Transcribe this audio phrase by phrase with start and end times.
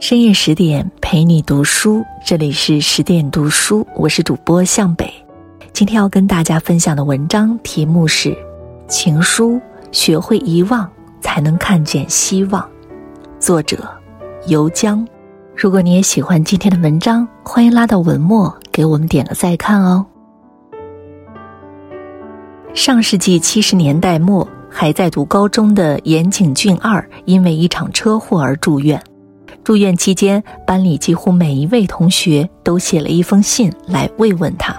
[0.00, 5.12] 深夜十点陪你读书，这里是十点读书，我是主播向北。
[5.72, 8.30] 今天要跟大家分享的文章题目是
[8.86, 9.54] 《情书》，
[9.90, 10.88] 学会遗忘
[11.20, 12.66] 才能看见希望。
[13.40, 13.90] 作者
[14.46, 15.04] 游江。
[15.56, 20.06] 如果你也喜欢今天的文章，欢迎拉到文末给我们点个再看哦。
[22.72, 29.02] 上世纪七十年代末，还在读高中的岩井俊二因为一场车祸而住院。
[29.68, 34.74] 住院期间，班里几乎每一位同学都写了一封信来慰问他。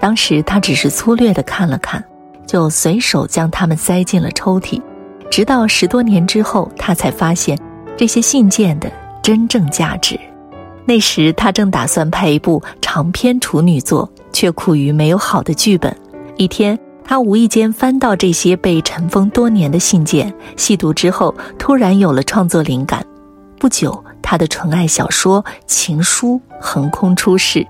[0.00, 2.04] 当时他只是粗略地看了看，
[2.44, 4.82] 就随手将它们塞进了抽屉。
[5.30, 7.56] 直到十多年之后，他才发现
[7.96, 8.90] 这些信件的
[9.22, 10.18] 真正价值。
[10.86, 15.96] 那时他正打算拍一部长篇处女作，却苦于没有好的剧本。
[16.36, 23.06] 一天，他无意间翻到这些被尘封多年的信件，细读之后，突然有了创作灵感。
[23.60, 24.04] 不久。
[24.22, 27.66] 他的纯爱小说《情书》横空出世。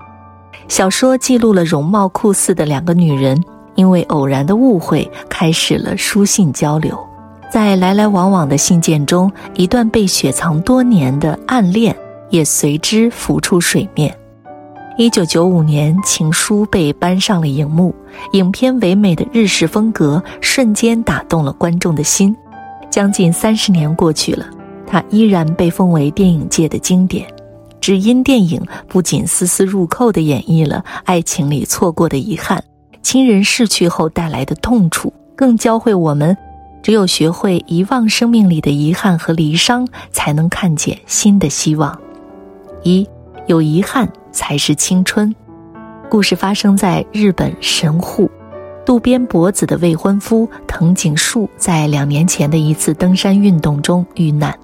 [0.67, 3.43] 小说记录了容貌酷似的两个女人，
[3.75, 6.97] 因为偶然的误会，开始了书信交流。
[7.51, 11.95] 在来来往往的信件中，一段被雪藏多年的暗恋
[12.29, 14.15] 也随之浮出水面。
[14.97, 17.93] 一九九五年，《情书》被搬上了荧幕，
[18.31, 22.35] 影片唯美的日式风格瞬间打动了观众的心。
[22.89, 24.45] 将近三十年过去了。
[24.85, 27.27] 它依然被奉为电影界的经典，
[27.81, 32.63] 只因电影不仅丝丝入扣地演绎了爱情里错过的遗憾、
[33.01, 36.37] 亲人逝去后带来的痛楚，更教会我们，
[36.81, 41.99] 只有学会遗忘生命里的遗憾和离伤，才能看见新的希望。
[42.83, 43.07] 一
[43.47, 45.33] 有遗憾才是青春。
[46.09, 48.29] 故事发生在日本神户，
[48.85, 54.55] 渡边博子的未婚夫藤井树在两年前的一次登山运动中遇难。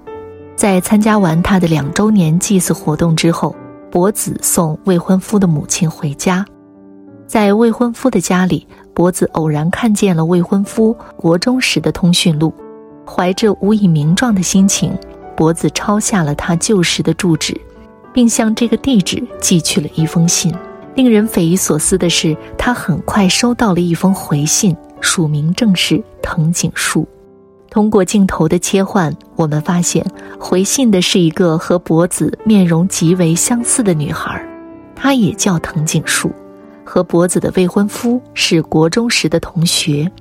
[0.60, 3.56] 在参加完他的两周年祭祀活动之后，
[3.90, 6.46] 博子送未婚夫的母亲回家。
[7.26, 12.54] 在未婚夫的家里，博子偶然看见了未婚夫国中时的通讯录，
[13.08, 14.92] 怀着无以名状的心情，
[15.34, 17.58] 博子抄下了他旧时的住址，
[18.12, 20.54] 并向这个地址寄去了一封信。
[20.94, 27.08] 令人匪夷所思的是，他很快收到了一封回信，署名正是藤井树。
[27.70, 30.06] 通过镜头的切换，我们发现
[30.40, 34.44] 回信的是一个和博子面容极为相似的女孩，
[34.96, 36.32] 她也叫藤井树，
[36.84, 40.12] 和博子的未婚夫是国中时的同学。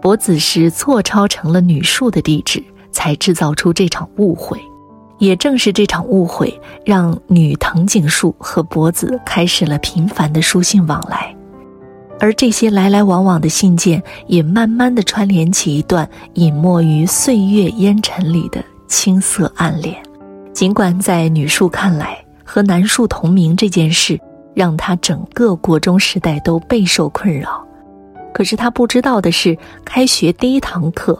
[0.00, 4.58] 博子是错抄成了女树的地址，才制造出这场误会。
[5.18, 11.34] 也正是这场误会，让女藤井树和博子开始了频繁的书信往来。
[12.20, 19.94] 而这些来来往往的信件，也慢慢的串联起一段隐没于岁月烟尘里的青涩暗恋。
[20.52, 24.18] 尽管在女树看来，和男树同名这件事，
[24.54, 27.62] 让她整个国中时代都备受困扰。
[28.32, 31.18] 可是她不知道的是，开学第一堂课，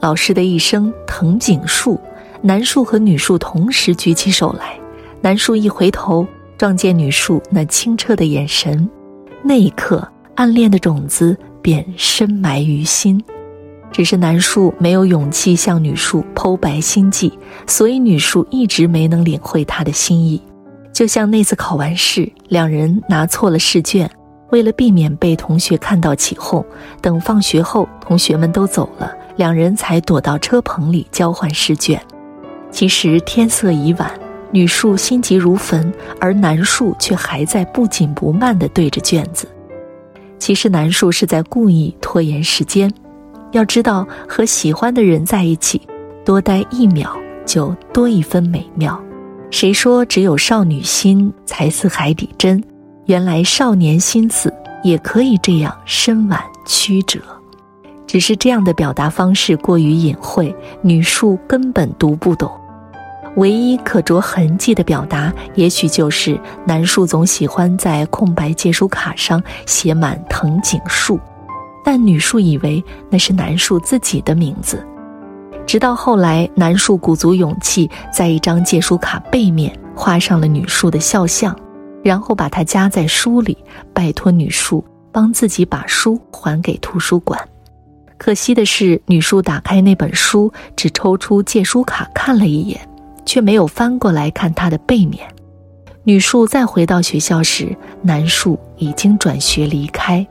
[0.00, 1.98] 老师的一声“藤井树”，
[2.42, 4.78] 男树和女树同时举起手来。
[5.20, 6.26] 男树一回头，
[6.58, 8.90] 撞见女树那清澈的眼神，
[9.44, 10.06] 那一刻。
[10.34, 13.22] 暗恋的种子便深埋于心，
[13.92, 20.40] 只是男树没有勇气向女树剖白心迹，所以女树一直没能领会他的心意。
[20.92, 24.10] 就像那次考完试，两人拿错了试卷，
[24.50, 26.64] 为了避免被同学看到起哄，
[27.00, 32.00] 等放学后同学们都走了，两人才躲到车棚里交换试卷。
[32.70, 34.10] 其实天色已晚，
[34.50, 39.46] 女树心急如焚，而男树却还在不紧不慢地对着卷子。
[40.42, 42.92] 其实南树是在故意拖延时间，
[43.52, 45.80] 要知道和喜欢的人在一起，
[46.24, 47.16] 多待一秒
[47.46, 49.00] 就多一分美妙。
[49.52, 52.60] 谁说只有少女心才似海底针？
[53.04, 57.20] 原来少年心思也可以这样深婉曲折，
[58.04, 62.50] 只是这样的表达方式过于隐晦，女树根本读不懂。
[63.36, 71.18] 唯一可着痕迹的表达，也许就是南树总喜欢在空白借书卡上写满藤井树，
[71.82, 74.86] 但女树以为那是南树自己的名字。
[75.66, 81.56] 直到后来，南树鼓足勇气，在一张借书卡背面画上了女树的肖像，
[82.02, 83.56] 然后把它夹在书里，
[83.94, 87.40] 拜托女树帮自己把书还给图书馆。
[88.18, 92.78] 可惜的是，女树打开那本书，只抽出借书卡看了一眼。
[93.24, 95.26] 却没有翻过来看他的背面。
[96.04, 100.26] 女树再回到学校时，男树已经转学离开。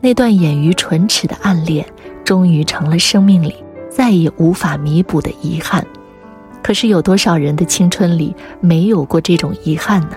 [0.00, 1.86] 那段掩于唇齿的暗恋，
[2.24, 3.54] 终于成了生命里
[3.88, 5.86] 再也无法弥补的遗憾。
[6.62, 10.16] 可是有多少人的青春里没有过这种遗憾呢？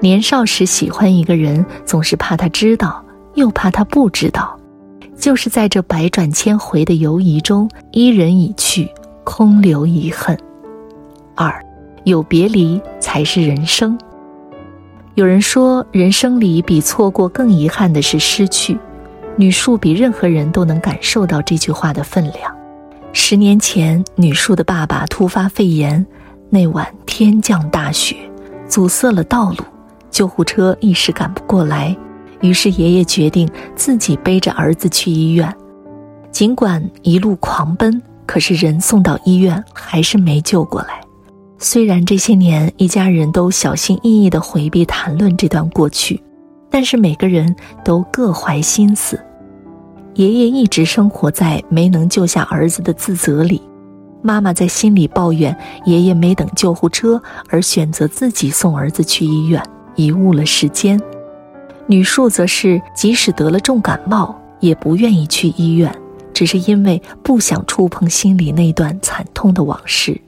[0.00, 3.04] 年少时喜欢一个人，总是怕他知道，
[3.34, 4.58] 又怕他不知道，
[5.16, 8.88] 就是在这百转千回的犹疑中，伊人已去，
[9.22, 10.36] 空留遗恨。
[11.34, 11.64] 二，
[12.04, 13.98] 有别离才是人生。
[15.14, 18.78] 有人说，人生里比错过更遗憾的是失去。
[19.36, 22.54] 女树比任何人都能感受到这句话的分量。
[23.12, 26.06] 十年前，女树的爸爸突发肺炎，
[26.48, 28.16] 那晚天降大雪，
[28.66, 29.64] 阻塞了道路。
[30.10, 31.94] 救护车一时赶不过来，
[32.40, 33.46] 于是爷爷决定
[33.76, 35.54] 自己背着儿子去医院。
[36.30, 41.01] 尽管一路狂奔，可是人送到医院还是没救过来。
[41.64, 46.20] 虽然这些年一家人都小心翼翼地回避谈论这段过去，
[46.68, 47.54] 但是每个人
[47.84, 49.16] 都各怀心思。
[50.14, 53.62] 爷爷一直生活在没能救下儿子的自责里，
[54.22, 59.62] 妈妈在心里抱怨爷爷没等救护车而选择自己送儿子去医院。
[59.94, 61.00] 贻误了时间，
[61.86, 65.94] 女树则是即使得了重感冒，也不愿意去医院，
[66.34, 70.20] 只是因为不想触碰心里那段惨痛的往事。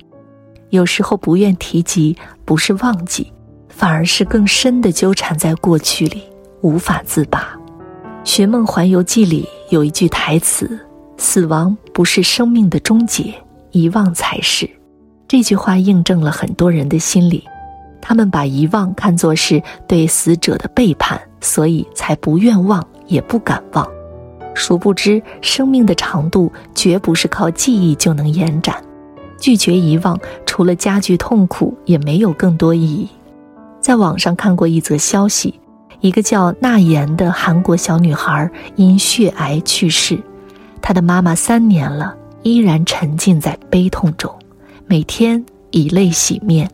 [0.74, 3.32] 有时候不愿提及，不是忘记，
[3.68, 6.24] 反而是更深的纠缠在过去里，
[6.62, 7.56] 无法自拔。
[8.28, 10.76] 《寻梦环游记》里有一句台词
[11.16, 13.32] ：“死亡不是生命的终结，
[13.70, 14.68] 遗忘才是。”
[15.28, 17.44] 这句话印证了很多人的心理。
[18.02, 23.88] 他们把遗忘看作是对死者的背叛，所以才不愿忘，也不敢忘。
[24.54, 28.82] 殊不知，生命的长度绝不是靠记忆就能延展。
[29.38, 33.08] 拒绝遗忘，除了加剧痛苦，也没有更多意义。
[33.81, 35.58] 在网上看过一则消息，
[36.00, 40.19] 一个叫娜妍的韩国小女孩因血癌去世，
[40.81, 44.32] 她的妈妈三年了依然沉浸在悲痛中，
[44.86, 46.70] 每天以泪洗面。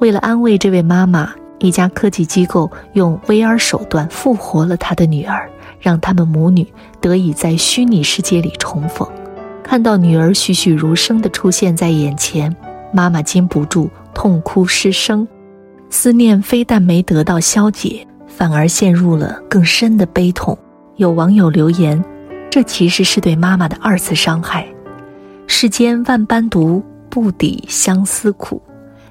[0.00, 5.48] 为了安慰这位妈妈，一家科技机构用 VR 手段复活了她的女儿，
[5.80, 6.66] 让他们母女
[7.00, 9.08] 得以在虚拟世界里重逢。
[9.64, 12.54] 看到女儿栩栩如生地出现在眼前，
[12.92, 15.26] 妈妈禁不住痛哭失声，
[15.88, 20.56] 思念非但没得到消解，反而陷入了更深的悲痛。
[20.96, 22.00] 有网友留言
[22.50, 24.64] ：“这其实是对妈妈的二次伤害。
[25.46, 28.62] 世间万般毒，不抵相思苦。”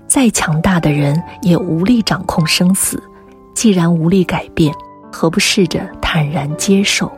[0.05, 3.01] 再强大的人也无力掌控生死，
[3.55, 4.71] 既然无力改变，
[5.11, 7.11] 何不试着坦然接受？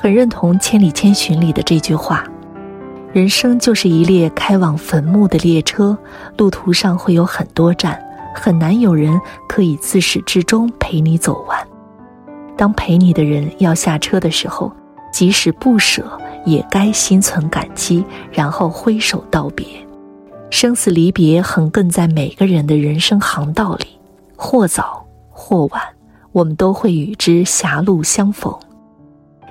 [0.00, 2.22] 很认同《千里千寻》里的这句话：
[3.12, 5.98] 人生就是一列开往坟墓的列车，
[6.36, 8.00] 路途上会有很多站，
[8.32, 11.58] 很难有人可以自始至终陪你走完。
[12.56, 14.70] 当陪你的人要下车的时候，
[15.12, 16.08] 即使不舍，
[16.44, 19.66] 也该心存感激，然后挥手道别。
[20.48, 23.86] 生死离别横亘在每个人的人生航道里，
[24.36, 25.82] 或早或晚，
[26.30, 28.56] 我们都会与之狭路相逢。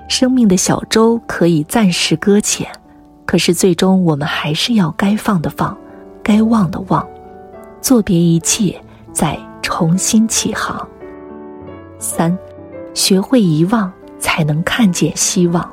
[0.08, 2.68] 生命的小舟可以暂时搁浅，
[3.26, 5.78] 可是最终我们还是要该放的放，
[6.24, 7.06] 该忘的忘，
[7.82, 8.80] 作别一切，
[9.12, 10.88] 再重新起航。
[12.00, 12.36] 三，
[12.94, 15.70] 学会遗忘，才能看见希望。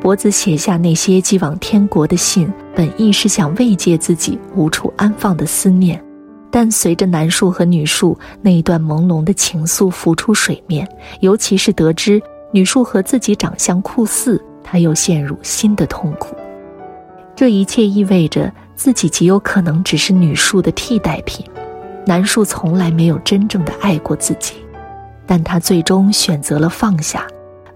[0.00, 6.02] 脖子写下那些寄往天国的信，本意是想慰藉自己无处安放的思念，
[6.50, 10.88] 但随着男树和女树那一段朦胧的情愫浮出水面，
[11.20, 12.20] 尤其是得知
[12.52, 16.34] 女树和自己长相酷似，他又陷入新的痛苦。
[17.34, 21.44] 这一切意味着自己极有可能只是女树的替代品。
[22.06, 24.56] 男树从来没有真正的爱过自己，
[25.26, 27.26] 但他最终选择了放下。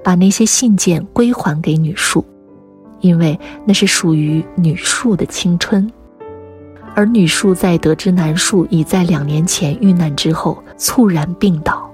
[0.02, 2.22] 把那些信件归还给女树，
[3.00, 5.90] 因为那是属于女树的青春。
[6.94, 11.90] 而女树在得知男树已在两年前遇难之后，猝然病倒，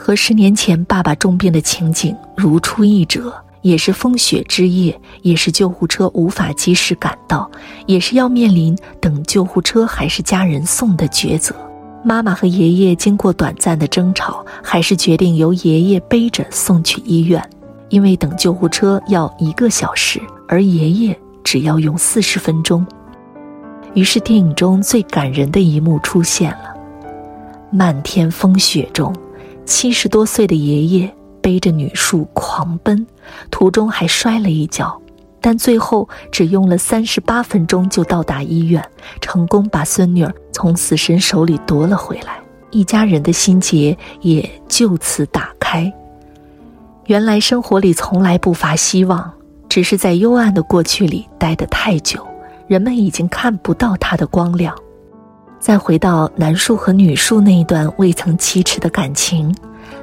[0.00, 3.34] 和十年前爸爸重病的情景如出一辙。
[3.62, 7.50] 也是风雪之夜，也是救护车无法及时赶到，
[7.86, 11.54] 也是要面临等救护车还是家人送的抉择。
[12.04, 17.42] 妈妈和爷爷经过短暂的争吵，还是决定由爷爷背着送去医院，
[17.88, 22.86] 因为等救护车要一个小时，而爷爷只要用四十分钟。
[23.94, 26.74] 于是电影中最感人的一幕出现了：
[27.72, 29.12] 漫天风雪中，
[29.68, 33.06] 七十多岁的爷爷背着女树狂奔，
[33.50, 34.98] 途中还摔了一跤。
[35.42, 38.82] 但最后只用了三十八分钟就到达医院，
[39.20, 45.92] 成功把孙女儿从死神手里夺了回来，一家人的心结也就此打开。
[47.04, 49.30] 原来生活里从来不乏希望，
[49.68, 52.26] 只是在幽暗的过去里待得太久，
[52.66, 54.74] 人们已经看不到它的光亮。
[55.58, 59.54] 再回到男树和女树那一段未曾启齿的感情，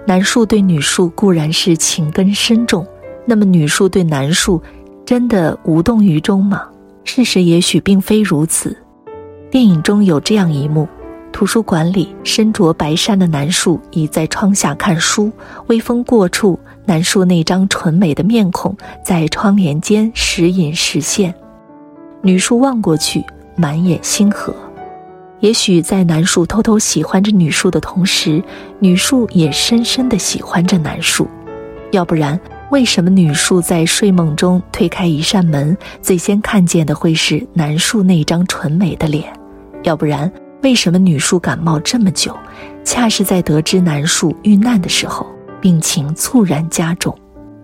[0.06, 2.86] 男树对女树固然是情根深重，
[3.26, 4.62] 那么女树对男树
[5.06, 6.64] 真的无动于衷吗？
[7.04, 8.76] 事实也许并非如此。
[9.50, 10.88] 电影中有这样一幕：
[11.32, 15.32] 图书馆里身着白衫的男树倚在窗下看书，
[15.68, 21.34] 微风过处，男树那张纯美的面孔在窗帘间时隐时现。
[22.22, 23.24] 女树望过去，
[23.56, 24.54] 满眼星河。
[25.46, 28.44] 也许在男树偷偷喜欢着女树的同时，
[28.80, 31.28] 女树也深深地喜欢着男树。
[31.92, 32.40] 要不然，
[32.72, 39.32] 为什么女树在睡梦中推开一扇门，最先看见的会是男树那张纯美的脸？
[39.84, 40.32] 要不然，
[40.64, 42.36] 为什么女树感冒这么久，
[42.84, 45.28] 恰是在得知男树遇难的时候，
[45.62, 47.16] 病情猝然加重？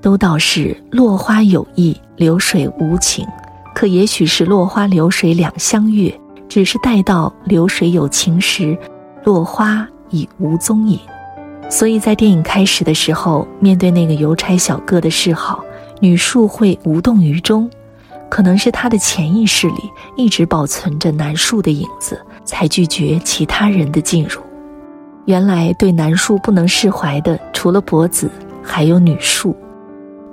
[0.03, 3.25] 都道是落花有意，流水无情，
[3.73, 6.15] 可也许是落花流水两相悦。
[6.51, 8.77] 只是待到流水有情时，
[9.24, 11.00] 落花已无踪影。
[11.70, 15.63] 所以在电影开始的时候，面对那个邮差小哥的示好，
[16.01, 17.70] 女树会无动于衷，
[18.29, 24.41] 可能是她的潜意识里一直保存着男树的影子，才拒绝其他人的进入。
[25.27, 28.29] 原来对男树不能释怀的，除了脖子，
[28.62, 29.55] 还有女树。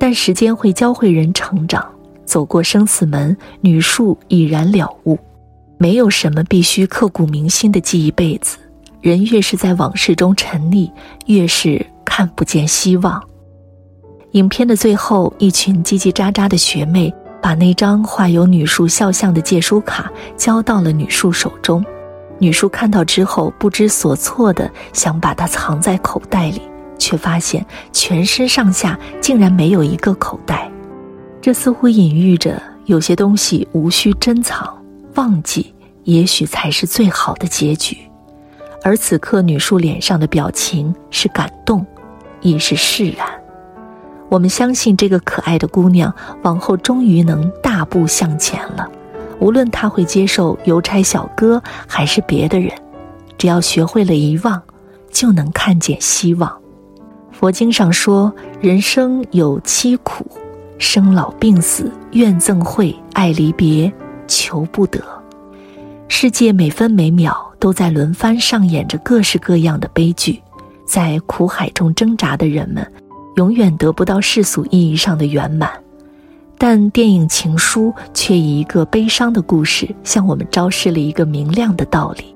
[0.01, 1.89] 但时间会教会人成长，
[2.25, 5.17] 走过生死门，女树已然了悟。
[5.79, 8.59] 没有什么必须刻骨铭心的记一辈子。
[9.01, 10.91] 人越是在往事中沉溺，
[11.27, 13.23] 越是看不见希望。
[14.33, 21.83] 影片的最后，一群叽叽喳喳的学妹把那张画有女树肖像的借书卡交到了女树手中。
[22.41, 26.61] 女树看到之后，不知所措的想把它藏在口袋里，
[26.99, 30.71] 却发现全身上下竟然没有一个口袋。
[31.41, 34.78] 这似乎隐喻着有些东西无需珍藏。
[35.19, 37.99] 忘记，也许才是最好的结局。
[38.85, 41.85] 而此刻，女树脸上的表情是感动，
[42.41, 43.27] 亦是释然。
[44.29, 48.89] 我们相信，这个可爱的姑娘往后终于能大步向前了。
[49.41, 52.71] 无论她会接受邮差小哥还是别的人，
[53.37, 54.63] 只要学会了遗忘，
[55.11, 56.57] 就能看见希望。
[57.33, 60.25] 佛经上说，人生有七苦：
[60.79, 63.93] 生老病死、怨憎会、爱离别。
[64.29, 65.03] 求不得，
[66.07, 70.41] 世界每分每秒都在轮番上演着各式各样的悲剧，
[70.87, 72.87] 在苦海中挣扎的人们，
[73.37, 75.71] 永远得不到世俗意义上的圆满。
[76.57, 82.35] 但电影《情书》却以一个悲伤的故事，向我们昭示了一个明亮的道理：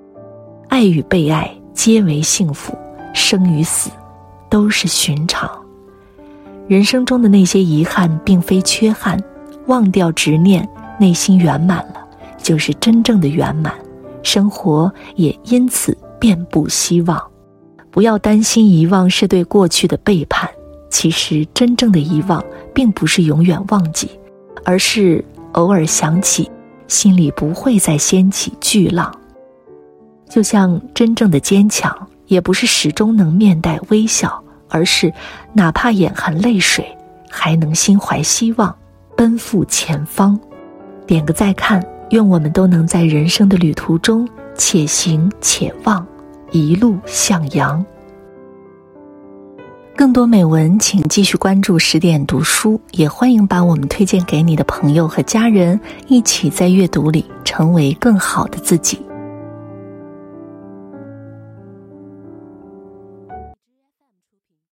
[0.68, 2.72] 爱与被爱皆为幸福，
[3.12, 3.90] 生与死
[4.48, 5.50] 都是寻常。
[6.68, 9.20] 人生中的那些遗憾，并非缺憾，
[9.66, 10.68] 忘掉执念。
[11.02, 12.06] 内心圆满了，
[12.40, 13.74] 就是真正的圆满，
[14.22, 17.20] 生活也因此遍布希望。
[17.90, 20.48] 不要担心遗忘是对过去的背叛，
[20.90, 22.40] 其实真正的遗忘
[22.72, 24.08] 并不是永远忘记，
[24.64, 26.48] 而是偶尔想起，
[26.86, 29.12] 心里不会再掀起巨浪。
[30.30, 31.92] 就像真正的坚强，
[32.26, 35.12] 也不是始终能面带微笑，而是
[35.52, 36.86] 哪怕眼含泪水，
[37.28, 38.72] 还能心怀希望，
[39.16, 40.38] 奔赴前方。
[41.12, 46.06] 点个再看，愿我们都能在人生的旅途中且行且望，
[46.52, 47.84] 一路向阳。
[49.94, 58.98] 更多美文，请继续关注十点读书，也欢迎把我们推荐给你的朋友和家人，一起在阅读里成为更好的自己。